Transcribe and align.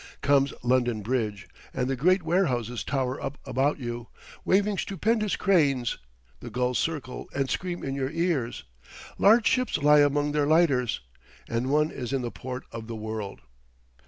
Comes 0.23 0.51
London 0.63 1.03
Bridge, 1.03 1.47
and 1.75 1.87
the 1.87 1.95
great 1.95 2.23
warehouses 2.23 2.83
tower 2.83 3.21
up 3.23 3.37
about 3.45 3.77
you, 3.77 4.07
waving 4.43 4.79
stupendous 4.79 5.35
cranes, 5.35 5.99
the 6.39 6.49
gulls 6.49 6.79
circle 6.79 7.29
and 7.35 7.51
scream 7.51 7.83
in 7.83 7.93
your 7.93 8.09
ears, 8.09 8.63
large 9.19 9.45
ships 9.45 9.77
lie 9.77 9.99
among 9.99 10.31
their 10.31 10.47
lighters, 10.47 11.01
and 11.47 11.69
one 11.69 11.91
is 11.91 12.13
in 12.13 12.23
the 12.23 12.31
port 12.31 12.63
of 12.71 12.87
the 12.87 12.95
world. 12.95 13.41